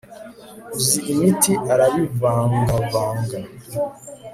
[0.77, 3.37] uzi imiti arabivangavanga